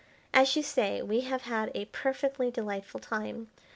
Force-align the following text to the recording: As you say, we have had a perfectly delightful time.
As 0.33 0.55
you 0.55 0.63
say, 0.63 1.03
we 1.03 1.19
have 1.21 1.43
had 1.43 1.69
a 1.75 1.85
perfectly 1.85 2.49
delightful 2.49 2.99
time. 2.99 3.49